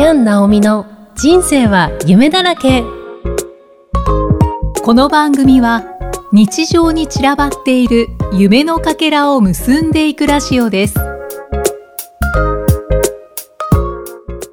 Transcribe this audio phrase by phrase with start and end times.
[0.00, 2.84] キャン・ナオミの人生は夢だらけ。
[4.82, 5.84] この番組は
[6.32, 10.94] 日常に散らばっている夢のかけらを結んでいくラジオです。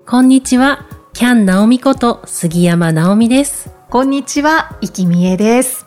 [0.05, 0.85] こんにちは。
[1.13, 3.69] キャン・ナオミこと杉山直美です。
[3.89, 5.85] こんにちは、いきみえです。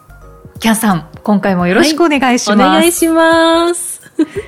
[0.58, 4.00] キャンさん、今回もよろしくお願いします、お願いします。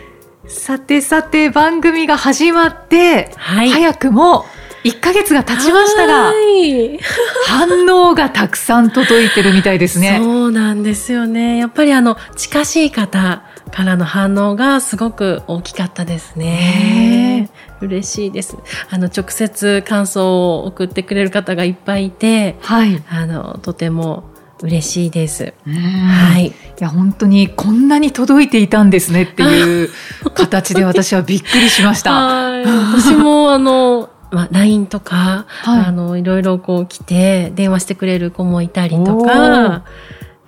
[0.49, 3.69] さてさて番組が始まって、はい。
[3.69, 4.47] 早くも
[4.85, 6.99] 1ヶ月が経ちましたがはい
[7.47, 17.51] 反応がたくさん届いてるみたいですねそうなんですよねやっぱりあの近しい方からの反応がすごく大きかったですね。
[17.81, 18.57] 嬉しいです。
[18.91, 24.25] あの直接感想を送ってくれる方がいっぱいいて、はい、あのとても
[24.61, 25.55] 嬉しいです。
[25.67, 26.49] は、はいい。
[26.49, 29.91] いや本当にこんなに届いていたんですねっていう
[30.35, 32.13] 形で 私はびっくりしました。
[32.13, 32.65] はい。
[32.65, 34.11] 私もあの。
[34.33, 39.85] まあ、LINE とか、はいあの、いろいろこう来て、電話してくれる子もいたりとか、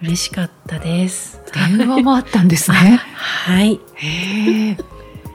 [0.02, 1.40] 嬉しかったです。
[1.78, 3.00] 電話もあったんですね。
[3.14, 3.80] はい。
[3.94, 4.78] へえ。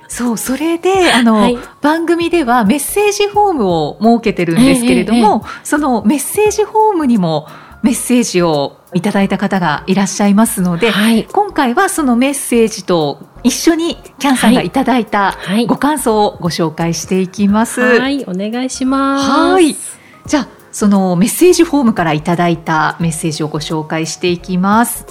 [0.08, 7.48] そう、それで、あの、はい番組ではメッセージフォームを設けてるんですけれども、そのメッセージフォームにも
[7.82, 11.24] メッセージをいただいた方がいらっしゃいますので、はい。
[11.26, 17.82] 今回はそのメッセージと一緒にキャンさんがいただいたはいご感想をご紹介していきます。
[17.82, 18.24] はい。
[18.26, 19.30] お願いします。
[19.30, 19.76] はい。
[20.26, 25.06] じゃあ、そのメッセージフォームからいただいたメッセージをご紹介していきます。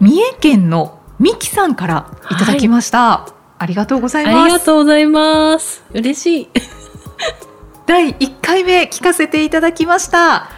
[0.00, 3.28] 三重県のみきさんからいただきました。
[3.58, 4.64] ありがとうございありがます。
[4.66, 5.84] とうございます。
[5.92, 6.48] 嬉しい。
[7.86, 10.48] 第1回目聞かせていただきました。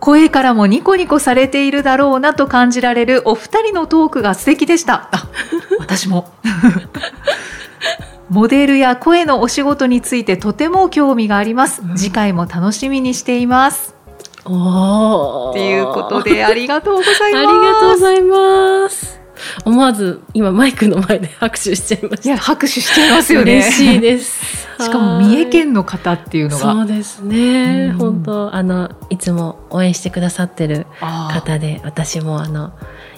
[0.00, 5.08] 声からもニコニコされているだろうなと感じられるお二人のトークが素敵でした。
[5.12, 5.28] あ、
[5.78, 6.32] 私も。
[8.30, 11.82] モデルや声のお仕事についてとても興味があります。
[11.96, 13.94] 次回も楽しみにしています。
[14.44, 17.24] おーっていうことでありがとうございます。
[17.26, 19.19] ありがとうございます。
[19.64, 22.28] 思わず今マイクの前で拍手しちゃいました。
[22.28, 23.58] いや拍手しちゃいますよね。
[23.58, 24.40] 嬉しいです。
[24.82, 26.74] しかも三重県の方っていうのそが。
[26.84, 27.90] うですね。
[27.92, 32.72] うん本当あのいつも応援してくださってる方で、私もあの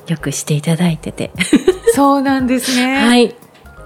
[0.09, 1.31] よくしていただいてて、
[1.95, 2.97] そうなんですね。
[3.07, 3.35] はい。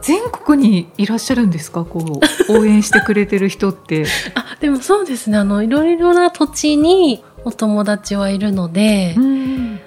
[0.03, 1.85] 全国にいらっしゃるんですか？
[1.85, 4.07] こう応援してくれてる人って。
[4.35, 5.39] あでもそうですね。
[5.39, 9.81] あのいろいろな土地にお友達はいるので、うん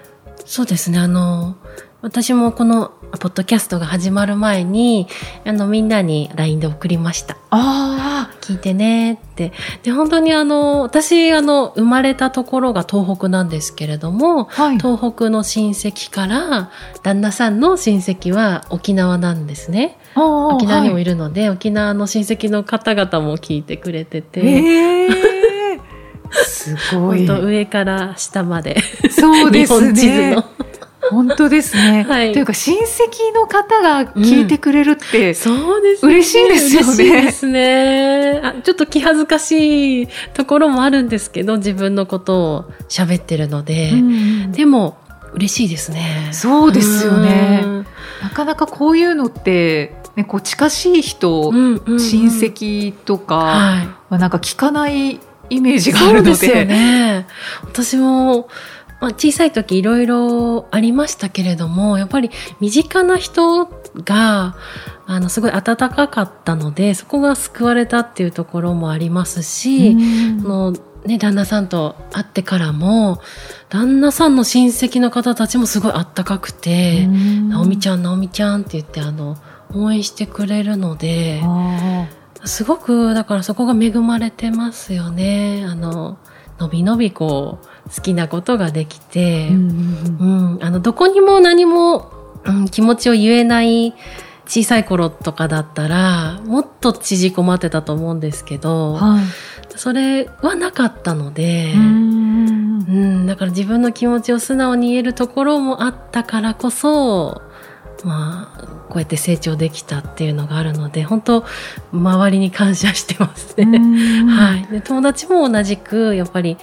[0.46, 0.98] そうですね。
[1.00, 1.56] あの、
[2.02, 5.08] 私もこのポッドキャストが始まる前に、
[5.46, 7.38] あの、みんなに LINE で送りました。
[7.50, 9.52] あ聞いてねって。
[9.84, 14.78] で、本当にあの、私、あの、生まれたところが東北なんですけれども、あ、はい。
[14.78, 16.72] 東北の親戚から、
[17.04, 19.98] 旦那さんの親戚は沖縄なんですね。
[20.16, 21.10] 沖縄にもいる。
[21.10, 25.10] るので、沖縄の親戚の方々も聞いてくれてて、ええ
[26.46, 27.40] すごい本。
[27.40, 30.46] 当上から下まで、そうです日本地図ねの。。
[31.10, 32.06] 本当ですね。
[32.08, 36.14] はいというか親戚の方が聞いてくれるって、そうですね。
[36.14, 38.42] 嬉しいですよね嬉しいですね。
[38.44, 43.92] あちょっと気恥ずかしいところもあるんですけど、自分のことを喋ってるので。
[43.92, 44.98] うんでも、
[45.34, 46.30] 嬉しいですね。
[46.32, 47.86] そうですよねうん
[48.22, 56.32] なかなかこういうのって、ね、こう近しい人、うんうんうん親戚とかはなんか聞かないイメージがあそるので。
[56.32, 57.28] うですよね。
[57.64, 58.50] 私も、
[59.00, 64.56] まあ、小さい時いろいろありましたけれども、やっぱり身近な人が、
[65.06, 70.74] あの、すごい温かかったので、そこが救われたっていうところもありますし、うん。
[71.06, 73.22] ね、旦那さんと会ってからも、
[73.70, 79.38] 旦那さんの親戚の方たちもすごいあったかくて、直美ちゃん、直美ちゃんって言って、あの、
[79.74, 82.08] 応援してくれるので、あ
[82.46, 85.66] すごく、だからそこが恵まれてますよね。
[85.68, 86.18] あの、
[86.60, 92.12] のびのびこう、好きなことができて、ーうんうん、あの、どこにも何も、
[92.46, 93.94] うん、気持ちを言えない
[94.46, 99.24] 小さい頃とかだったら、もっと縮こまってたと思うんですけど、はい。
[99.76, 102.86] それはなかったので、うん。
[102.90, 107.42] うん、だから自分の気持ちを素直に言えるところもあったからこそ、
[108.04, 111.46] まあ、こうやって成長できたっていうのがあるので、本当
[111.92, 113.80] 周りに感謝してますね。
[114.28, 114.68] はい。
[114.72, 116.58] で、友達も同じく、やっぱり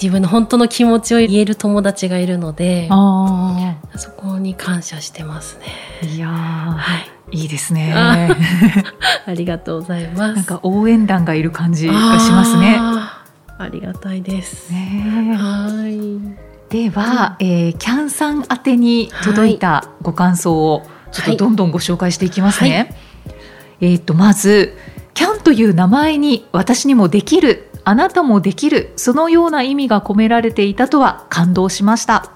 [0.00, 5.64] 自分の本当の気持ちを言える友達がいるので、あそこに感謝してますね。
[6.02, 7.10] あ、いやはい。
[7.32, 7.92] ーいいですね。
[7.94, 8.28] あ
[9.26, 10.34] ありがとうございます。
[10.36, 12.78] なんか応援団がいる感じがしますね。
[12.78, 14.70] ありがたいです。
[14.70, 16.45] ねはい。
[16.70, 20.82] では、えーキャンさん宛てに届いたご感想を
[21.12, 22.96] ちょっとどんどんご紹介していきますね。
[23.80, 24.76] えっ、とまず
[25.14, 32.32] キャンという名前に私にもできるあなたもできるそのような意味が込められていたとは感動しました。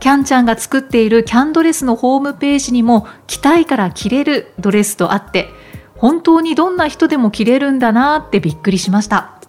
[0.00, 5.48] キャンちゃんが作っているキャンドレスのホームページにも着たいから着れるドレスとあって
[5.94, 9.41] 本当にどんな人でも着れるんだなってびっくりしました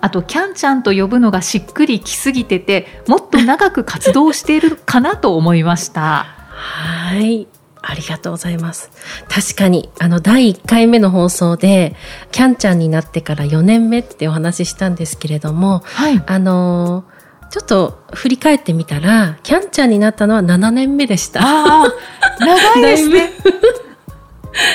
[0.00, 7.46] あとキャンちゃんと呼ぶのがしっくりきすぎててもっと長く活動しているかなと思いましたはい
[7.82, 8.90] ありがとうございます。
[9.30, 11.96] 確かに、あの、第1回目の放送で、
[12.30, 17.20] キャンちゃんになってから4年目ってお話ししたんですけれども、はいあのー
[17.50, 21.40] ちょっと振り返ってみたら、キャンちゃんになったのは7年目でした。
[21.42, 21.92] ああ
[22.38, 23.32] 長いですね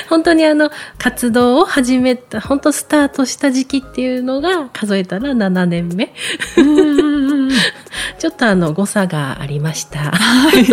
[0.09, 6.13] 本当にあの、活動を始めた、本当スタートした時期っていうのが数えたら7年目。
[8.19, 9.99] ちょっとあの、誤差がありました。
[9.99, 10.65] はい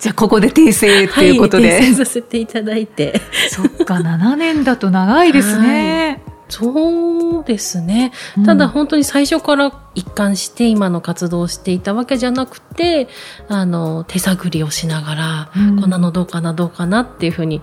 [0.00, 3.22] じゃあここで訂正ということで、はい、訂正させていただいて。
[3.48, 8.12] そっか7年だと長いですね、そうですね。
[8.36, 13.08] うんただ本当に最初から一貫して今の活動をしていたわけじゃなくて、
[13.48, 17.62] あの、手探りをしながら、うんこんなのどうかな、どうかなっていうふうに、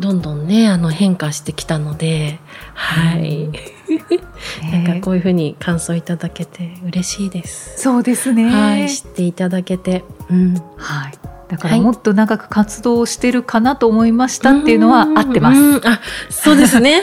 [0.00, 2.38] どんどんね、あの、変化してきたので、
[2.74, 3.48] はい。
[4.72, 7.80] なんかこういうふうに感想いただけて嬉しいです。
[7.80, 10.04] そうですねはい、知っていただけて。
[10.30, 10.54] うん。
[10.76, 15.60] はいだからもっと長く活動してるかなと思いましたっていうのは合ってます。
[15.60, 16.00] うんあ、
[16.30, 17.02] そうですね。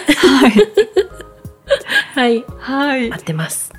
[2.15, 2.43] はい。
[2.59, 3.15] はい合。
[3.17, 3.71] ってます。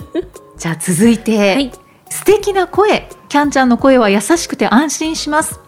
[0.58, 1.72] じゃあ続いて、はい。
[2.10, 3.08] 素敵な声。
[3.28, 5.60] キャンちゃんの声は優しくて安心します。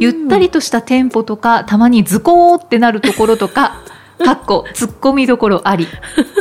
[0.00, 3.82] ゆったりとしたテンポとか、たまにズコーってなるところとか、
[4.24, 5.86] かっこ、ツッコミどころあり、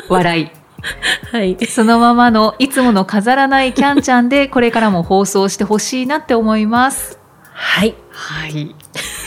[0.09, 0.49] 笑い。
[1.31, 1.57] はい。
[1.67, 7.19] そのままのいつもの飾らないキャンちゃんで、これからも放送してほしいなって思います。
[7.53, 7.95] はい。
[8.11, 8.75] はい。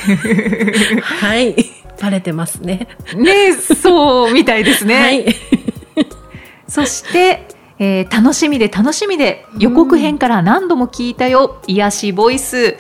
[1.03, 1.57] はい。
[2.01, 2.89] バレてますね。
[3.15, 5.01] ねそうみたいですね。
[5.01, 5.37] はい。
[6.69, 7.47] そして、
[7.79, 12.77] えー楽しみで楽しみで予告編から何度も聞いたよ、癒しボイス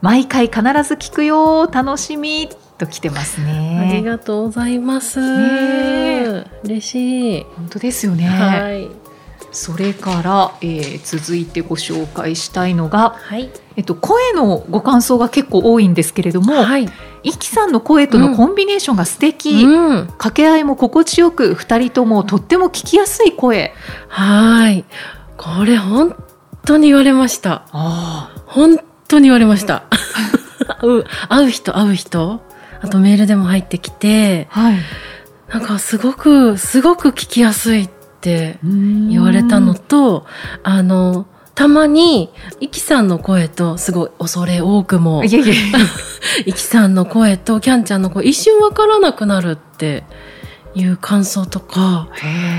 [0.00, 2.48] 毎回必ず聞くよ楽しみ
[2.78, 4.02] と来てますありね。
[4.02, 5.20] がとうございます。
[5.20, 7.46] ね嬉しい。
[7.56, 8.26] 本当ですよね。
[8.26, 8.88] はい。
[9.52, 13.50] それから、えー続いてご紹介したいのが、はい。
[13.76, 16.88] えっと、声のご感想が結構多いんですけれども、はい。
[17.22, 20.06] イキさんの声とのコンビネーションが素敵、うん。
[20.06, 23.72] 掛け合いも心地よく2人ともとっても聞きやすい声。
[24.08, 24.84] はい。
[25.36, 26.14] これ本
[26.64, 27.64] 当に言われました。
[27.72, 29.84] あ本当に言われました。
[30.80, 32.40] 会 う、会う人、会う人。
[32.82, 34.78] あとメールでも入ってきて、はい。
[35.48, 40.26] なんかすごく、すごく聞きやすいって言言われたのと、
[40.62, 42.30] あの、たまに、
[42.60, 45.54] イキさんの声と、すごい恐れ多くも、いやいや
[46.46, 50.04] イキさんの声とキャンちゃんの声、一瞬わからなくなるって
[50.74, 52.08] いう感想とか、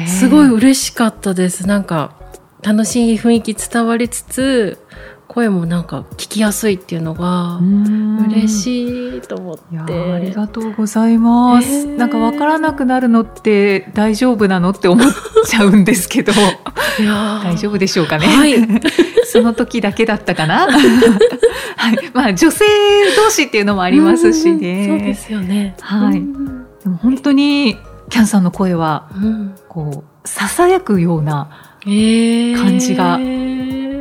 [0.06, 1.68] すごい嬉しかったです。
[1.68, 2.12] なんか、
[2.62, 4.78] 楽しい雰囲気伝わりつつ、
[5.34, 7.58] 声もなんか聞きやすいっていうのが、
[8.28, 8.50] 嬉い。
[8.50, 9.64] しいと思って。
[10.12, 11.68] ありがとうございます。
[11.70, 15.08] えーなんかわからなくなるのって大丈夫なのって思っ
[15.48, 16.34] ちゃうんですけど、
[17.44, 18.26] 大丈夫でしょうかね。
[18.28, 18.56] はい。
[19.32, 20.68] その時だけだったかな。
[20.68, 21.98] はい。
[22.14, 22.66] まあ女性
[23.16, 24.88] 同士っていうのもありますしね。
[24.90, 25.76] うんそうですよね。
[25.80, 27.78] はいうんでも本当に
[28.10, 31.48] キャンさんの声はうんこうささやくような
[31.86, 33.18] えー感じが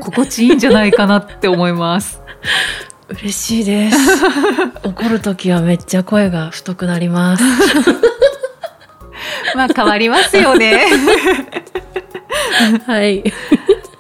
[0.01, 2.21] 心地いいんじゃないかなって思います。
[3.11, 3.97] 嬉しいです。
[4.85, 7.45] 怒るときはめっちゃ声が太くなります。
[9.57, 10.85] まあ変わりますよね。
[12.87, 13.25] はい。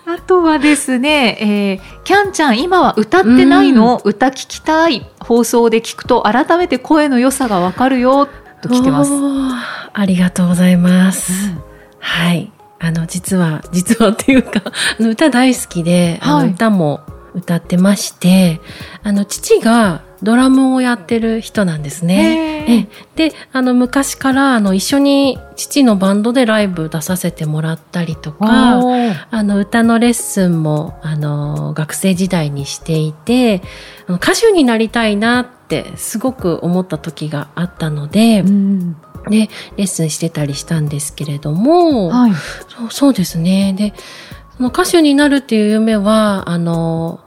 [0.07, 8.26] あとはですね、えーキャンちゃん今は歌ってないの、歌聞きたい放送で聞くと改めて声の良さがわかるよ
[8.62, 9.12] と来てます。
[9.92, 11.52] ありがとうございます。
[12.00, 12.50] はい。
[12.80, 14.62] あの、実は、実はっていうか、
[14.99, 16.46] あの歌大好きで、あはい。
[16.49, 17.00] の歌も
[17.34, 18.60] 歌ってまして、
[19.04, 22.88] あの、父がドラムをやってる人なんですね。
[23.16, 28.80] で、あの、昔から、あの、一緒に父のバンドでライブ出させてもらったりとか、
[29.30, 33.62] あの、歌のレッスンも、あの、学生時代にしていて、
[34.08, 38.96] あの歌手になりたいなって、すごく思った時があったので、うん
[39.29, 42.33] で、レッスンしてたりしたんですけれども、はい。
[42.69, 43.75] そうそうですね。
[43.77, 43.93] で、
[44.57, 47.21] その歌手になるっていう夢は、あの、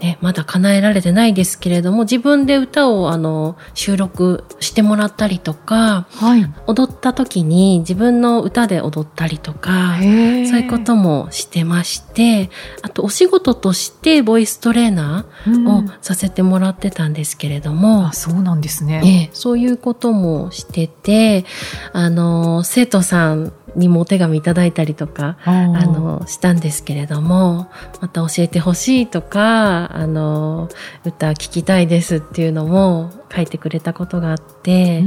[0.00, 6.46] ね、まだ叶えられてないですけれども、自分で歌をあの収録してもらったりとか、はい。
[6.66, 12.50] 踊った時に自分の歌で踊ったりとか、そういうこともしてまして、
[12.82, 19.00] あとお仕事としてボイストレーナうんーをさせてもらってたんですけれども、あ、そうなんですね。
[19.04, 21.44] ええ、そういうこともしてて、
[21.92, 30.68] あの、生徒さんにもお手紙いただいたりとか、ああの、したんですけれども、また教えてほしいとか、あの、
[31.04, 35.02] 歌聞きたいですっていうのも書いてくれたことがあって、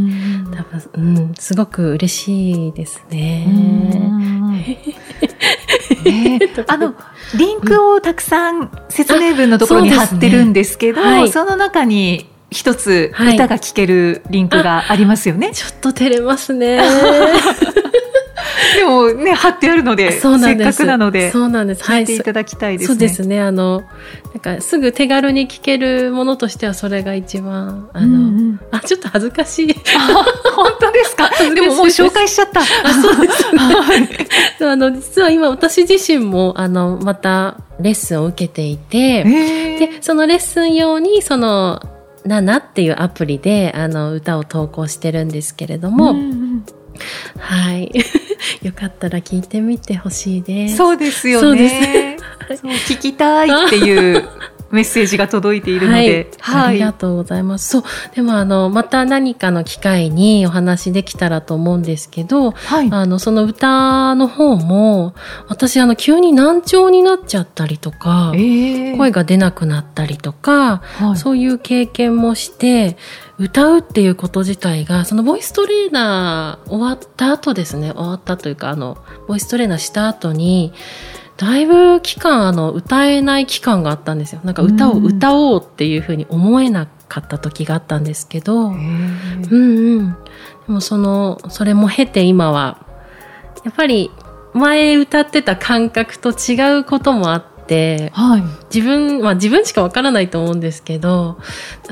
[0.56, 3.48] 多分、うん、すごく嬉しいですね。
[6.04, 6.96] ね あの
[7.38, 11.30] リンクをたくさん説明文のところに貼ってるんですけど、はい。
[11.30, 13.36] その中に一つはい。
[13.36, 15.52] 歌が聴けるリンクがありますよね。
[15.54, 16.82] ちょっと照れますね。
[18.76, 20.78] でもね貼ってあるのでそうなんです。
[20.78, 21.84] せっかくなのでそうなんです。
[21.84, 22.88] 聞いていただきたいですね。
[22.88, 23.42] そうですね。
[23.42, 23.84] あの、
[24.34, 28.16] なんかすぐ手軽に聞けるものとしてはそれが一番、あの、うんう
[28.54, 29.76] んあ、ちょっと恥ずかしい。
[29.98, 31.30] あ本当ですか？
[31.54, 32.62] でももう紹介しちゃった。
[32.64, 33.60] そうですね。
[34.72, 41.80] あの、実は今私自身も、あの、またレッスンを受けていて、えーで、そのレッスン用に、その、
[42.26, 46.64] ナナっていうアプリで、あの、歌を投稿してるんですけれども、うんうん
[47.40, 47.92] はい。
[48.64, 50.78] よかったら聞いてみてほしいです。
[50.78, 52.18] そうですよね。
[52.48, 54.28] そう聞きたいっていう
[54.72, 57.70] メッセージが届いているので、はい、ありがとうございます。
[57.70, 57.84] そう。
[58.16, 62.90] でもあの、また何かの機会にお話できたらと思うんですけど、はい。
[62.92, 65.14] あの、その歌の方も、
[65.48, 72.98] 私あの、急に難聴になっちゃったりとか、えー声が出なくなったりとか、はいそういう経験もして、
[73.40, 78.98] 歌うっていうこと自体が、そのボイストレーナー終わった後ですね、終わったというか、あの、
[79.28, 80.74] ボイストレーナーした後に、
[81.38, 84.42] だいぶ期間、あの、歌えない期間があったんですよ。
[84.44, 90.12] なんか歌をうん歌おうっていうふうに思えなかった時があったんですけど、えーうんうん。
[90.12, 90.18] で
[90.68, 92.86] もその、それも経て今は、
[93.64, 94.12] やっぱり
[94.54, 98.44] 前歌ってた感覚と違うこともあって、はい。
[98.74, 101.38] 自分、まあ自分しかわからないと思うんですけど、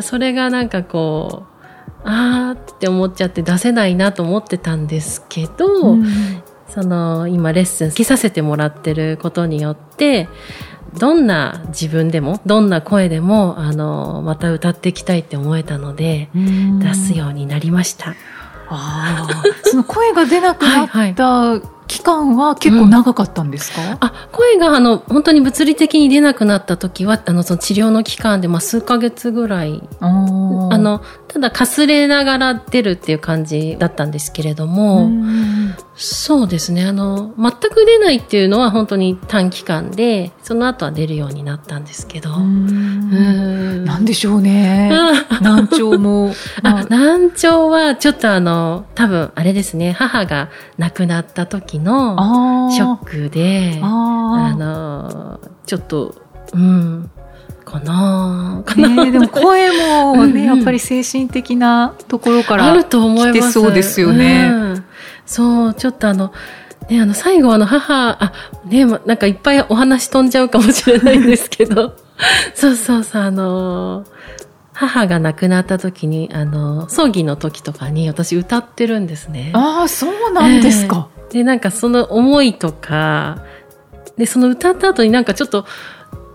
[0.02, 1.56] それがなんかこう、
[2.04, 6.06] あーって思っちゃって出せないなと思ってたんですけど、うん
[6.76, 10.28] その今レッスン受けさせてもらってることによって、
[11.00, 18.12] どんな自分でも、どんな声でも、あの、また歌っていきたいって思えたので、出すようになりました。
[18.68, 30.10] ああ、その声が出なくなはいった期間は結構長かったんですか、 あ、声があの、本当に物理的に出なくなった時は、あの、その治療の期間で、まあ、数ヶ月ぐらい、あ
[30.78, 43.84] の、ただかすれながら出るっていう感じだったんですけれども、うんそうですね、あの、全く出ないっていうのは本当に短期間で、その後は出るようになったんですけど、ううん。
[43.84, 43.86] ん。
[43.86, 44.92] なんでしょうね。
[45.42, 46.34] 難聴も。
[46.62, 56.14] まあ、難聴はちょっとあの、多分あれですね、母が亡くなった時のショックで、ああの、ちょっと、
[56.54, 57.10] うん、
[57.64, 58.96] かなかー。
[58.96, 60.34] な、でも声もうんうん。
[60.34, 62.66] ね、やっぱり精神的なところから。
[62.66, 63.32] あると思います。
[63.32, 64.50] 来てそうですよね。
[64.52, 64.84] うん
[65.26, 66.34] そう、ちょっとあの、
[66.90, 68.34] ね、あの、最後あの、母、あ、
[68.66, 71.96] ね、まなんかいっぱいお話飛んじゃうかもしれないんですけど、
[72.54, 74.06] そうそうそう、あの、
[74.74, 79.52] 母が亡くなった時に、あの、葬儀の時とかに私歌ってるんですね。
[79.54, 81.08] ああ、そうなんですか。
[81.32, 83.40] で、なんかその思いとか、
[84.18, 85.66] で、その歌った後になんかちょっと、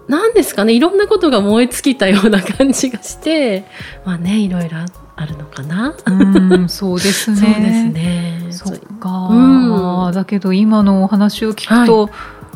[0.09, 3.65] なんですかね、いろんなことが燃え尽きたような感じがして、
[4.05, 4.79] まあね、いろいろ
[5.17, 5.95] あるのかな。
[6.07, 7.37] うん、そうですね。
[7.41, 8.40] そうですね。
[8.53, 12.11] そっか、うんだけど今のお話を聞くと、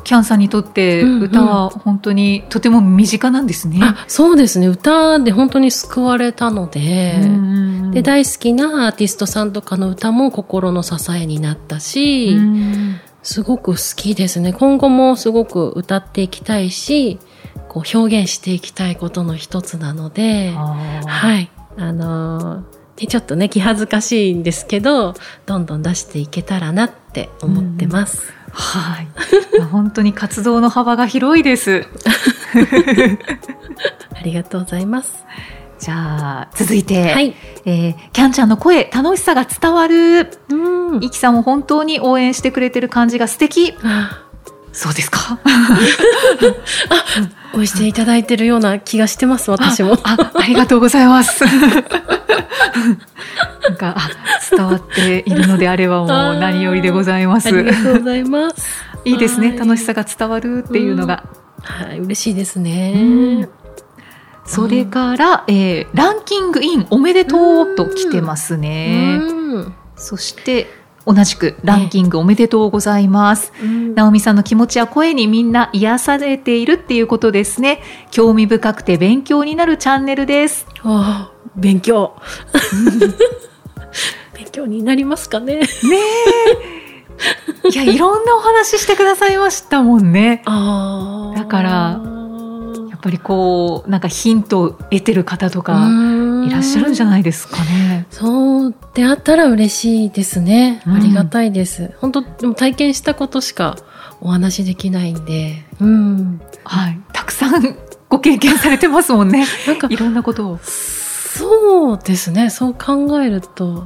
[0.05, 3.81] キャンさんにとってうんうん歌は本当にとても身近なんですね。
[3.83, 4.69] あそうですね。
[4.69, 14.53] 歌で本当に救われたので、うんで、大好きなアーティストさんとかの歌も心の支えになったし、うんすごく好きですね。
[14.53, 17.19] 今後もすごく歌っていきたいし、
[17.71, 21.51] こう表現していきたいことの一つなので、はい。
[21.79, 25.15] あのーでちょっとね、気恥ずかしいんですけど、
[25.47, 28.33] どんどん出していけたらなって思ってます。
[28.53, 29.09] はい。
[29.73, 31.87] 本当に活動の幅が広いです。
[34.15, 35.25] ありがとうございます。
[35.81, 37.35] じゃあ、続いて、はい。
[37.65, 40.31] えーキャンちゃんの声、楽しさが伝わる。
[40.51, 40.55] う
[40.99, 43.75] んイキさんも本当に応援してくれてる感じが素敵。
[43.83, 44.21] あ
[44.73, 45.39] そうですか？
[47.55, 49.99] 応援していただいてるような気がしてます、私も。
[50.05, 51.45] あ、ありがとうございます。
[53.69, 54.11] なんか、あ、
[54.50, 57.49] 伝わっているのであればもう何よりでございます。
[57.49, 58.85] ありがとうございます。
[59.05, 59.49] いいですね。
[59.49, 61.25] はい楽しさが伝わるっていうのが。
[61.62, 63.49] はい、嬉しいですうんね。
[64.45, 69.19] それから、えーランキングインおめでとうと来てますね。
[69.21, 70.67] うんそして、
[71.07, 73.53] 同じくランキングおめでとうございます。
[73.62, 77.81] うん直美さんの気持ちや声にみんな癒されているっていうことですね。
[78.11, 80.67] 興味深くて勉強になるチャンネルです。
[80.83, 82.17] ああ勉強。
[84.35, 85.57] 勉強になりますかね。
[85.57, 85.67] ね
[87.63, 87.69] え。
[87.71, 90.43] いや、いろんなお話してくださいましたもんね。
[90.47, 92.01] あだから
[92.91, 95.89] やっぱりこう、なんかヒントを得てる方とか
[96.47, 98.07] いらっしゃるんじゃいないですかね。
[98.11, 100.83] そうであったら嬉しいですね。
[100.87, 101.93] うんありがたいです。
[102.01, 103.77] 本当でも体験したことしか
[104.21, 105.65] お話できないんで。
[105.81, 106.41] うん。
[106.65, 107.01] はい。
[107.13, 107.77] たくさん
[108.09, 109.47] ご経験されてますもんね。
[109.67, 110.61] なんかいろんなことを。
[111.37, 112.49] そうですね。
[112.49, 113.85] そう考えると。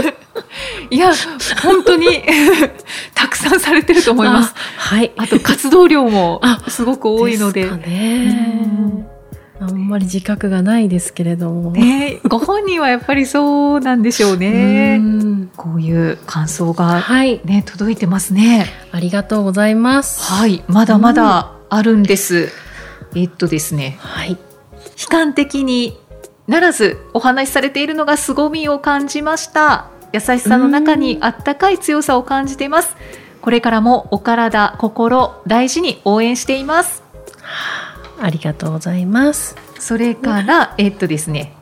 [0.90, 1.12] いや、
[1.62, 2.06] 本当に
[3.14, 4.54] たくさんされてると思います。
[4.56, 5.12] あはい。
[5.18, 7.70] あと活動量もあすごく多いので。
[7.70, 9.06] ね。
[9.60, 11.72] あんまり自覚がないですけれども。
[11.72, 14.96] ね、ご本人はやっぱりそうなんでしょうね。
[14.98, 17.42] うんこういう感想がはい。
[17.44, 18.66] ね、届いてますね。
[18.92, 20.32] ありがとうございます。
[20.32, 22.50] はい、まだまだあるんです。
[23.14, 24.30] えっとですね、はい。
[24.30, 24.38] 悲
[25.10, 25.98] 観的に
[26.46, 29.90] ならずお話しされているのが凄みを感じました。
[30.12, 32.96] 優しさの中にあったかい強さを感じています。
[33.40, 37.02] これからもお体、心、大事に応援しています。
[38.20, 39.56] ありがとうございます。
[39.78, 41.56] それから、えっとですね、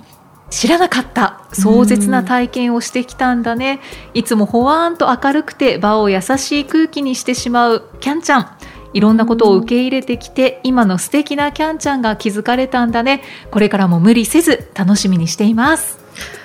[0.51, 3.81] 知らなかった壮絶な体験をしてきたんだね
[4.13, 8.57] いつもほわーんと明るくて場を優しい空気にしてしまうキャンちゃん
[8.95, 13.23] いろんなことを受け入れてきて今の素敵なキャンちゃんが気づかれたんだね。
[13.51, 15.99] これからも無理せず楽しみにしています。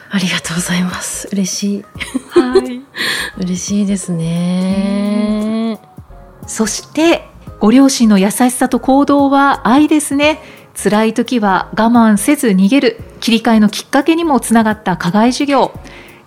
[0.09, 1.29] ありがとうございます。
[1.31, 1.85] 嬉しい。
[2.31, 2.81] はい。
[3.37, 5.79] 嬉しいですね。
[6.47, 7.25] そして
[7.59, 10.41] ご両親の優しさと行動は愛ですね。
[10.81, 13.01] 辛い時は我慢せず逃げる。
[13.19, 15.71] 切り替えのきっかけにもつながった課外授業。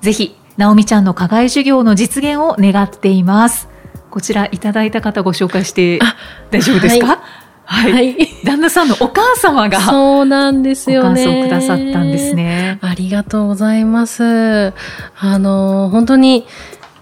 [0.03, 3.69] ぜひ直美ちゃんの課外授業の実現を願っています
[4.13, 6.17] こちらいただいた方ご紹介してあ
[6.51, 7.23] 大丈夫ですか？
[7.65, 8.29] はい、はい。
[8.45, 11.25] 旦那さんのお母様がそうなんですよね。
[11.25, 12.35] 想くださったんです。
[12.35, 14.75] ねありがとうございます。
[15.19, 16.45] あの、本当に、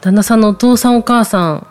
[0.00, 1.66] 旦那さんのお父さんお母さん、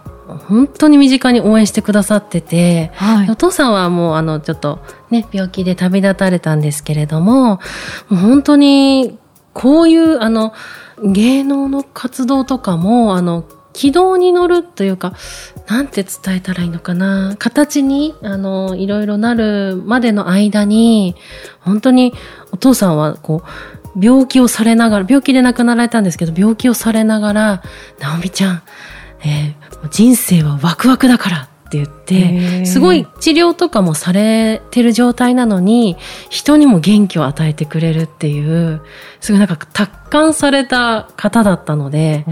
[0.48, 7.59] 本当に身近に応援してくださってて、はいお父さんはもうあのちょっとね病気で旅立たれたんですけれどもも
[8.11, 9.18] う本当に
[9.53, 10.53] こういうあの
[11.03, 15.14] 芸能の活動とかもあの軌道に乗るというか
[15.68, 17.36] なんて伝えたらいいのかな。
[17.38, 21.16] 形にあのいろいろなるまでの間に
[21.60, 22.14] 本当に
[22.51, 27.64] お父さんはこう病気をされながら病気で亡くなられたんですけど病気をされながら
[28.00, 28.62] 直美ちゃん、
[29.24, 31.49] えー人生はワクワクだから。
[31.70, 35.98] って言ってすごい治療とかもされてる状態なのに
[36.29, 38.82] 人にも元気を与えてくれるっていう
[39.22, 42.25] すごいなんか達観された方だったので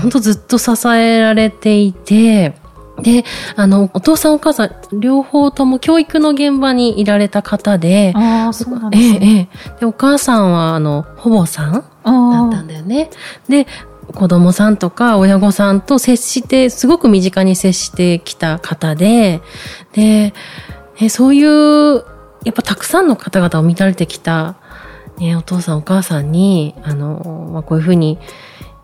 [0.00, 2.54] 本当ずっと支えられていて
[3.02, 3.24] で
[3.56, 13.10] あのお父さんお母さん両方とも教育の現場にいられた方でああそうなんでええすね、ええでお母さんはあの保母さんだあったんだよね。
[13.48, 13.66] で
[14.18, 19.40] 子供さんとか親御さんと接してすごく身近に接してきた方で
[19.92, 20.34] で
[21.00, 22.04] えそういう
[22.44, 24.56] やっぱたくさんの方々を見られてきた、
[25.18, 28.18] ね、お父さんお母さんにあの、まあ、こういうふうに、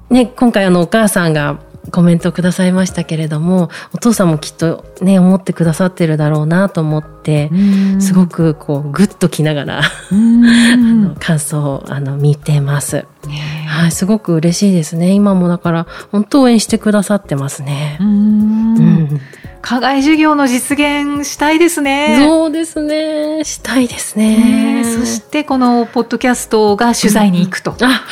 [0.08, 1.58] ね、今回あのお母さんが
[1.90, 13.04] コメントくださいましたけれどもお父さんもきっとね思ってくださってるだろうなと思ってーすごくこうグッときながらうん あの感想をあの見てます。
[13.26, 15.10] ねはい、すごく嬉しいですね。
[15.10, 18.04] 今もだから、本当応援してくださってますねう。
[18.04, 19.20] うんん。
[19.62, 22.18] 課外授業の実現したいですね。
[22.20, 23.42] そうですね。
[23.44, 24.84] したいですねね。
[24.84, 28.04] そしてこのポッドキャストが取材に行くと、あ、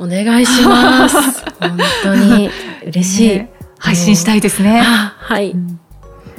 [0.00, 1.16] お願いします。
[1.60, 2.50] 本当に
[2.86, 3.28] 嬉しい。
[3.28, 4.80] ね配信したいですね。
[4.82, 5.50] あ、はい。
[5.50, 5.80] うん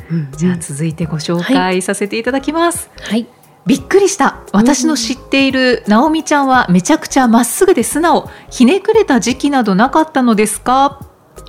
[0.10, 2.89] うんじゃあ続いてご紹介させていただきます。
[3.01, 3.27] はい。
[3.65, 4.38] びっくりした。
[4.53, 8.29] 私の知っている直美ちゃんはめちゃくちゃまっすぐで素直。
[8.49, 11.01] ひねくれた時期などなかったのですか？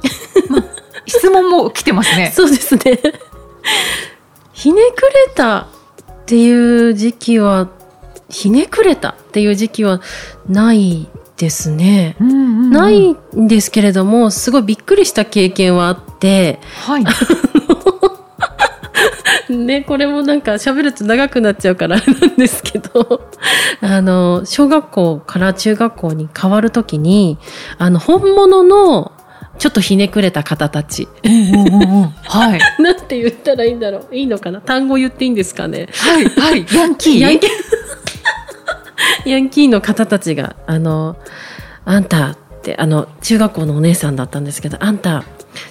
[0.50, 0.64] ま
[1.06, 2.32] 質問も来てますね。
[2.34, 3.00] そうですね。
[4.52, 5.66] ひねくれたっ
[6.26, 7.68] ていう時期は、
[8.28, 10.00] ひねくれたっていう時期は
[10.48, 11.08] ない
[11.38, 12.16] ですね。
[12.20, 17.04] うんうんうんないんですけれども、すごいびっくりした経験はあって、はい。
[19.48, 23.22] ね、これもなんか喋ると長くなっちゃうからあれなんですけど、
[23.80, 27.38] あの、小学校から中学校に変わるときに、
[27.78, 29.12] あの、本物の
[29.58, 31.08] ちょっとひねくれた方たち。
[32.24, 32.60] はい。
[32.82, 36.24] なんて言ったらいいんだろういいのかな単語言っていいんですかねはい。
[36.26, 36.66] はい。
[36.72, 37.18] ヤンキー。
[37.20, 37.50] ヤンキー、
[39.24, 41.16] ヤンキーの方たちが、あの、
[41.84, 45.24] あんたって、あの、中学校のお姉さんだったんですけど、あんた、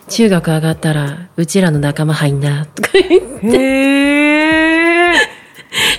[0.10, 5.14] 中学上がったら、うちらの仲間入んな、とか言って。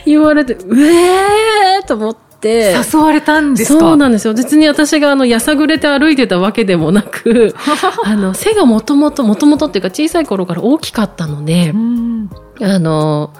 [0.06, 2.74] 言われて、うえーと思って。
[2.92, 3.80] 誘われたんですか？
[3.80, 4.34] そうなんですよ。
[4.34, 7.54] 別に私があの、やさぐれて歩いてたわけでもなく、
[8.04, 11.74] あの、背がもともと、もともとっていうか小さい頃から大きかったので、
[12.62, 13.32] あの、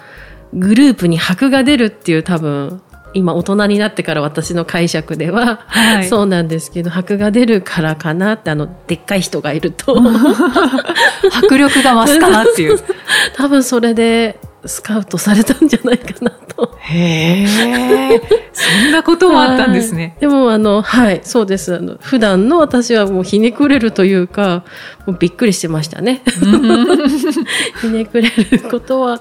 [0.52, 2.80] グループに箔が出るっていう多分、
[3.18, 9.96] 今大人になってから私の解釈では、はい、そうなんですけど箔が出るからかなってあのでっかい人がいると
[11.34, 12.78] 迫力が増すかなっていう
[13.34, 16.76] 多分それでスカウトされたんじゃないかなと。
[16.80, 20.16] へえ、そんなこともあったんですね。
[20.20, 21.76] でも、あの、はい、そうです。
[21.76, 24.64] あの、普段の私はもうひねくれるというか、
[25.06, 26.22] もうびっくりしてましたね。
[27.80, 29.20] ひねくれることは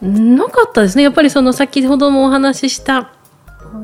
[0.00, 1.02] なかったですね。
[1.02, 3.10] やっぱりその先ほどもお話しした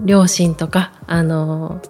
[0.05, 1.81] 両親とか、あの、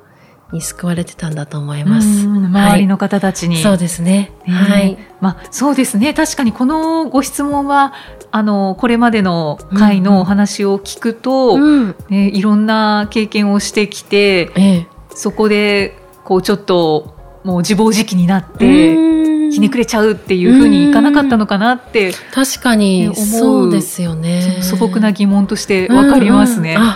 [0.53, 2.27] に救われてたんだと思います。
[2.27, 4.33] 周りの方たちに、はい、そうですね。
[4.47, 4.97] はい。
[5.21, 6.15] まあ、そうですね。
[6.15, 7.93] 確かにこのご質問は、
[8.31, 19.15] あの、これまでの回のお話を聞くと、うんね、いろんな経験をしてきて、ええ、そこで、こう、ちょっと、もう自暴自棄になって、
[19.51, 26.75] ひねくれちゃうっていうふうにいかなかったのかなって確かにそうですよね素朴な疑問としてわかりますね。
[26.75, 26.89] うんうん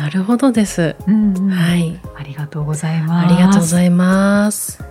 [0.00, 2.00] なるほどです、うんうん、はい。
[2.16, 3.26] ありがとうございます。
[3.26, 4.82] ありがとうございます。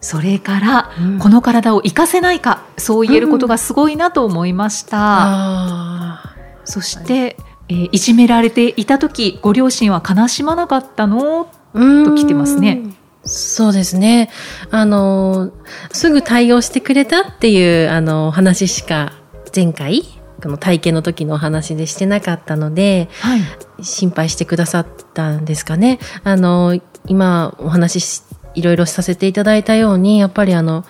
[0.00, 6.20] それから、うん、この体を活かせないか、そう言えることがすごいなと思いました。
[6.58, 7.36] うん、そして、はい、
[7.68, 11.48] えー、いじめられていた時、ご両親は悲しまなかったの？
[11.72, 12.82] と来てますね。
[13.22, 14.30] そうですね。
[14.70, 15.52] あの、
[15.92, 19.12] すぐ対応してくれたっていう、あの、話しか
[19.54, 20.02] 前回
[20.46, 25.98] この体験の時のお話でしてなかったので、はい、心配してくださったんですかね。
[26.22, 28.22] あの、今お話し
[28.54, 30.84] いろいろさせていただいたように、やっぱりあの、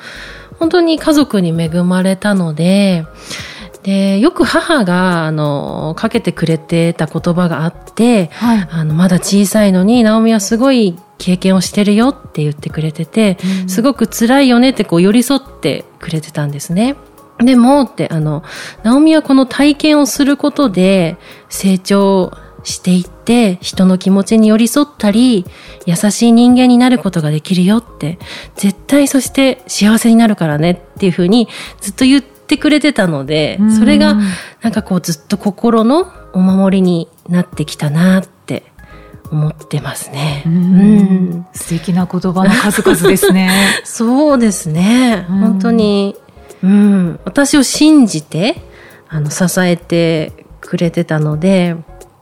[0.58, 3.06] 本当に家族に恵まれたので、
[3.82, 16.96] で、よく母が、あの、かけてくれてた言葉があって、はい、あの、まだ小さいのに、ナオミはすごい経験をしてるよって言ってくれてて、うん、すごく辛いよねってこう寄り添ってくれてたんですね。
[17.38, 18.42] でも、って、あの、
[18.82, 21.16] ナオミはこの体験をすることで
[21.48, 22.32] 成長
[22.64, 25.44] していって、人の気持ちに寄り添ったり、
[25.86, 28.18] 優しい人間になることができるよって、
[28.56, 31.48] 絶対そして幸せになるからねっていうふうに
[31.80, 34.16] ずっと言ってくれてたので、それが
[34.62, 38.64] なんかこうずっと心のお守りになってきたなって
[39.30, 40.42] 思ってますね。
[40.46, 43.50] うん、素敵な言葉の数々ですね。
[43.84, 45.26] そうですね。
[45.28, 46.16] 本当に
[46.62, 48.56] うん、私を信じて、
[49.08, 51.76] あの、支えてくれてたので、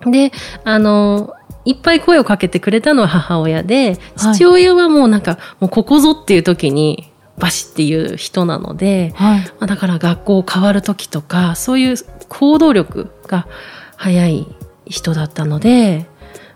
[0.06, 0.32] で、
[0.64, 11.96] あの、いっぱい声をかけてくれたのは母親で、父親はもうなんか、もうここぞっていう時に、バシっていう人なので、はい、まあ、だから学校変わる時とか、そういう
[12.28, 13.48] 行動力が
[13.96, 14.46] 早い
[14.86, 16.06] 人だったので、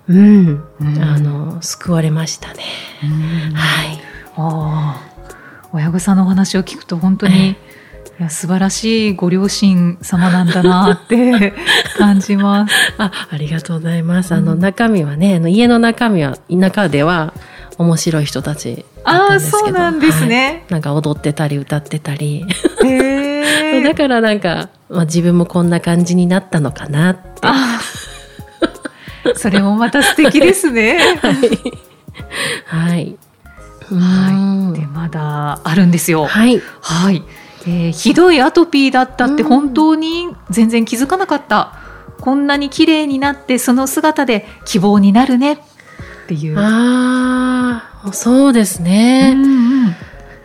[0.09, 2.63] うん、うん、あの、救われましたね。
[3.55, 3.99] はい。
[4.37, 5.09] ああ。
[5.73, 7.57] 親御さんのお話を聞くと本当に
[8.19, 11.55] いや素晴らしいご両親様なんだなって
[11.97, 12.75] 感じます。
[12.99, 14.35] あ、ありがとうございます。
[14.35, 17.33] あの、中身はね、あの家の中身は、田舎では
[17.79, 19.59] 面白い人たちだったんですけど。
[19.59, 22.45] あそうなんですね、はい、なんか踊ってたり歌ってたり。
[22.85, 27.49] へ だからなんか、まあ、自分もこんな感じになったのかなって。
[29.37, 30.99] それもまた素敵ですね。
[31.23, 31.37] はい。
[32.67, 33.17] はい。
[33.93, 34.81] はい。
[34.81, 36.27] で、まだあるんですよ。
[36.27, 36.61] はい。
[36.81, 37.23] はい。
[37.69, 41.75] えー、ひどいアトピーだったって本当に全然気づかなかった、
[42.17, 45.53] うん、こんなに綺麗になってその姿で希望になるね。
[45.53, 45.59] っ
[46.29, 46.59] ていう。
[46.59, 49.93] ああそうですね、うん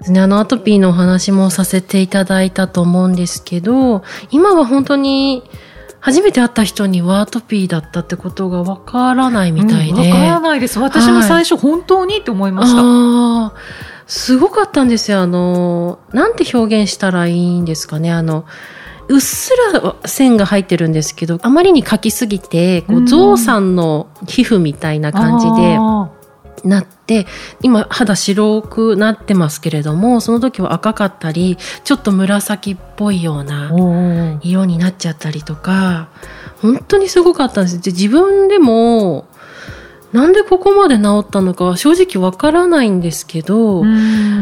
[0.07, 0.17] うん。
[0.17, 5.43] あのアトピーのお話もさせていただいたと思うんですけど今は本当に
[5.99, 9.93] 初めて会った人にはアトピーだったってことがわからないみたいで。
[9.93, 10.77] わ、うん、からないです。
[10.77, 12.83] 私も最初本当にって思いました。
[12.83, 15.21] はい、すごかったんですよ。
[15.21, 18.11] あの、なんて表現したらいいんですかね。
[18.11, 18.45] あの、
[19.07, 25.77] うっすら線が入ってるんですけど、あまりに描きすぎて、こう、ゾウさんの皮膚みたいな感じで、
[26.63, 27.27] なって、
[27.61, 33.71] 今肌白くなってますけれども、その時は赤かったり、ちょっと紫っぽいような
[34.41, 36.07] 色になっちゃったりとか、
[36.61, 37.81] 本当にすごかったんです。
[37.81, 39.27] で自分でも、
[40.13, 43.83] なんでここまで治ったのかは正直わからないんですけど、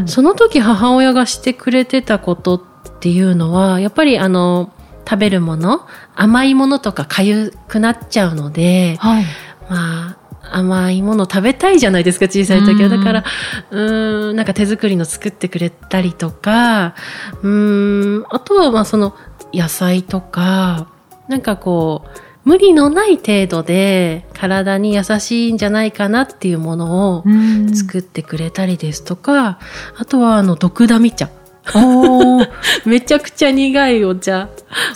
[0.06, 2.62] その時母親がしてくれてたことっ
[3.00, 4.72] ていうのは、やっぱりあの、
[5.10, 9.26] 食べるもの、甘いものとか痒くなっちゃうので、はい、
[9.70, 12.90] まあ、甘いもの食べたいじゃないですか、小さい時は。
[12.90, 13.24] だから、
[13.72, 16.96] うん、なんか手作りの作ってくれたりとか、
[17.42, 19.16] うん、あとはまあその
[19.54, 20.88] 野菜とか、
[21.28, 22.10] なんかこう、
[22.44, 29.60] 無理のない程度で体に優しいんじゃないかなっていうものをうん作ってくれたりですとか、
[29.98, 31.30] あとはあの、毒ダミ茶。
[32.86, 34.48] めちゃくちゃ苦いお茶。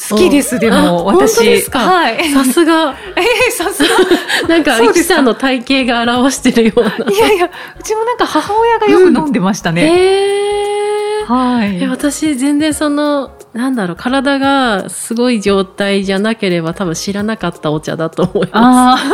[0.10, 1.44] 好きです、であも、本当私。
[1.46, 1.80] ですか？
[1.80, 2.30] はい。
[2.32, 2.96] さすが。
[3.16, 3.90] えーさすが。
[4.50, 6.90] なんか、イキそうですかさんの体型が表してるような。
[7.12, 7.46] いやいや、
[7.80, 9.84] うちもなんか母親がよく飲んでましたね。
[9.84, 11.32] へー。
[11.32, 11.78] はい。
[11.84, 19.06] え私全然そのなんだろう体がすごい状態じゃなければ多分知らなかったお茶だと思いまあす。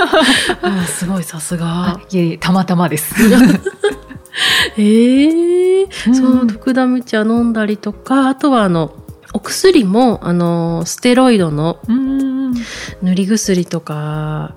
[0.55, 2.01] ー あすごいさすあが。。
[2.11, 3.13] いえいえ、たまたまです。
[4.77, 8.93] ええうんその毒ダミ茶飲んだりとかあとはあの
[9.33, 12.53] お薬もあのステロイドのうん。
[13.01, 14.55] 塗り薬とか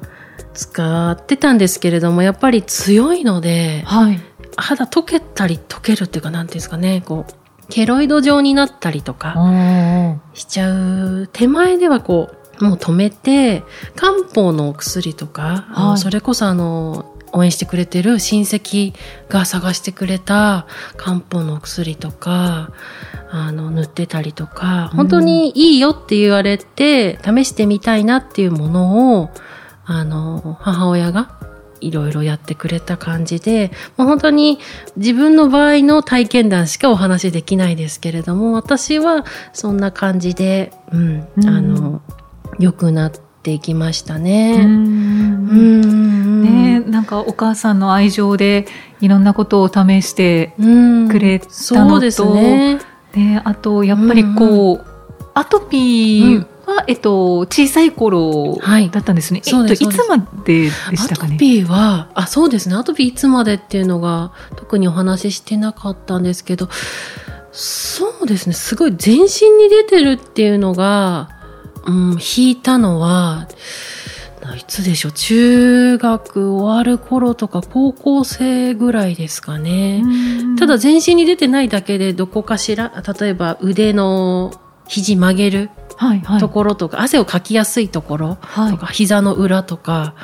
[0.54, 4.20] 使ってたんですけれどもやっぱり強いのではい。
[4.56, 7.32] 肌溶けたり溶けるっていうかなんていうんですかねこう
[7.68, 9.34] ケロイド状になったりとか。
[9.36, 13.62] おしちゃう手前ではこうもう止めて
[13.96, 18.94] 漢方のお薬とか、はいそれこそあの応援してくれてる親戚
[19.28, 22.70] が探してくれた漢方のお薬とか
[23.30, 29.30] あの塗ってたりとかうん本当にいいよって言われて試してみたいなっていうものを
[29.84, 31.36] あの母親が
[31.80, 34.58] いろいろやってくれた感じで、もう本当に
[34.96, 42.02] 自分の場合の体験談しかお話しできないですけれども、私はそんな感じで、うん、うんあの、
[42.58, 44.60] 良くなっていきましたうね。
[44.60, 46.42] うんん。
[46.42, 48.66] ねなんかお母さんの愛情で
[49.00, 52.80] いろんなことを試して、うんくれたのとそうですね。
[53.14, 54.84] ね、あとやっぱりこう、
[55.34, 59.40] アトピーは、えっと、小さい頃はいだったんですね。
[59.42, 61.36] そうですえっと、いつまででしアトたかね？
[61.36, 62.74] ピーは、あ、そうですね。
[62.74, 66.68] アトピーいつまでっていうのが特にお話ししてなかったんですけど、
[67.52, 68.52] そうですね。
[68.54, 71.30] すごい全身に出てるっていうのが、
[71.86, 73.46] うん、引いたのは、
[74.58, 75.12] いつでしょう。
[75.12, 80.02] 中学終わる頃とか高校生ぐらいですかね。
[80.04, 84.52] うんただ全身に出てないだけでどこかしら、例えば腕の
[84.86, 85.83] 肘曲げるはいはい
[86.40, 88.72] ところとか、汗をかきやすいところ、はい。
[88.72, 90.14] とか膝の裏とか、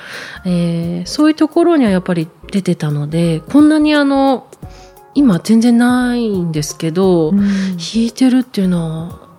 [0.44, 4.48] えーそういうところにはやっぱり出てたのでこんなにあの
[5.14, 7.40] 今全然ないんですけど、うん。
[7.94, 9.30] 引いてるっていうのは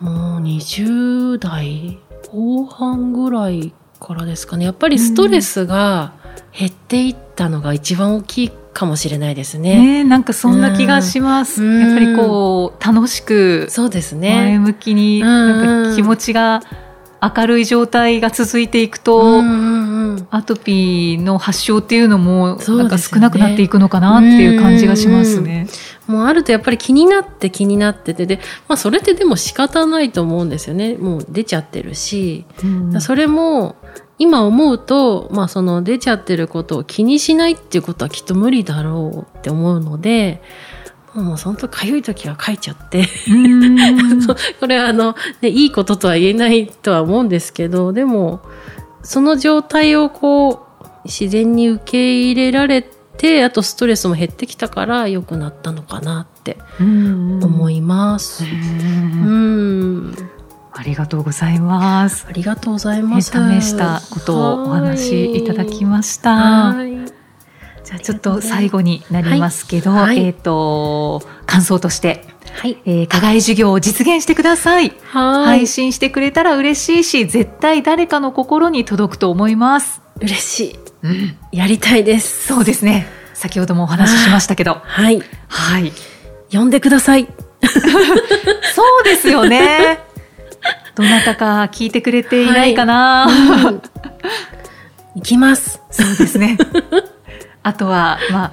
[0.00, 1.98] もう20代
[2.30, 4.64] 後半ぐらいからですかね。
[4.64, 6.12] やっぱりストレスが
[6.56, 10.02] 減っていったのが一番大きいかもしれないですね。
[10.02, 11.62] ねなんかそんな気がします。
[11.62, 14.58] うんやっぱりこう、楽しく、そうです前ね。
[14.58, 16.62] 向きに、うんなんか気持ちが
[17.22, 19.42] 明るい状態が続いていくと、
[20.30, 25.68] アトピーの発症っていうのも、なんか少なくなっていくのかなっていう感じがしますね。
[26.06, 33.76] もうあるとやっぱり気になって気になっててで、まあ、それってでも仕方ないと思うんですよねもう出ちゃってるし、うんそれも
[34.22, 40.40] 今思うと、まあ、その出ちゃってることを気にしないっていうことはきっと無理だろうって思うので
[41.12, 43.08] もうその時かゆい時は書いちゃって
[44.60, 48.42] これはあの、ね、いいこととは言えないとは思うんですけどでも
[49.02, 58.44] その状態をこう自然に受け入れられてあとストレスも減ってきたから良くなったのかなって思います。
[58.44, 58.50] うん。
[58.50, 59.30] う
[60.10, 60.31] ん
[60.74, 62.26] ありがとうございます。
[62.28, 63.30] ありがとうございねます。
[63.30, 66.34] 試したことをお話しいただきました。
[66.74, 66.92] はい。
[67.84, 72.78] じゃあちょっと最後になりますけど、はいはいえっ、と感想として、はい。
[72.86, 74.92] えー、課外授業を実現してください。
[75.04, 75.58] はい。
[75.58, 80.00] 配信してくれたら嬉しいし、絶対誰かの心に届くと思います。
[80.20, 80.60] 嬉し
[81.52, 81.56] い。
[81.56, 82.46] やりたいです。
[82.46, 83.06] そうですね。
[83.34, 85.20] 先ほどもお話ししましたけど、はい。
[85.48, 85.92] はい。
[86.50, 87.28] 呼んでください。
[88.74, 90.11] そうですよね。
[90.94, 93.26] どなたか聞いてくれていないかな。
[93.26, 93.82] うん
[95.14, 95.80] 行きます。
[95.90, 96.56] そうですね。
[97.62, 98.52] あとは、まあ、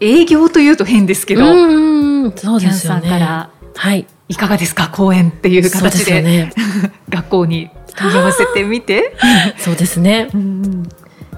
[0.00, 3.00] 営業というと変ですけど、うんうんうん、そうキャンさですよね。
[3.00, 4.06] んから、はい。
[4.28, 4.88] いかがですか？
[4.88, 6.52] 講演っていう形でね。
[7.08, 9.16] 学校に問い合わせてみて。
[9.58, 10.28] そうですね。
[10.34, 10.88] うん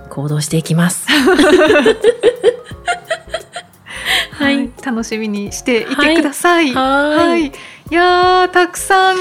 [0.08, 1.06] 行動していきます。
[4.32, 4.70] は、はいい。
[4.82, 6.72] 楽しみにしていてください。
[6.72, 7.52] はいい
[7.94, 9.16] やーたくさん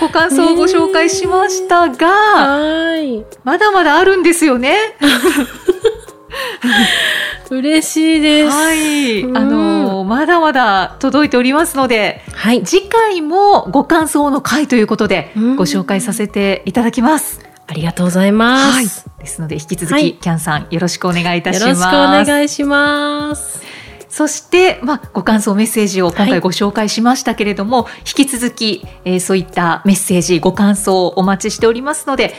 [0.00, 3.24] ご感想をご紹介しましたが、はい。
[3.44, 4.76] まだまだあるんですよね。
[7.50, 8.50] 嬉しいです。
[8.50, 12.62] はい、うんあのまだまだ届いておりますので、はい。
[12.64, 17.40] 次回もご感想の回ということでうんご紹介させていただきます。
[17.66, 18.74] ありがとうございます。
[18.74, 18.86] はい、
[19.20, 21.66] ですので引き続き、はいキャンさんよろしくお願いいたします。
[21.66, 21.90] よろしくお
[22.26, 23.71] 願いします。
[24.12, 32.34] そして、まあ、ご感想メッセージを今はい回ご紹介しましたけれども、引き続き、えーそういったメッセージご感想をお待ちしておりますので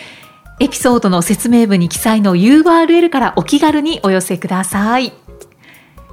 [0.59, 5.13] エピソードの説明文に記載の URL からお気軽にお寄せください。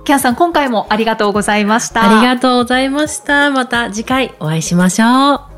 [0.05, 2.19] キャンさん、今回もありがとうございました。
[2.19, 3.51] ありがとうございました。
[3.51, 5.50] また次回お会いしましょう。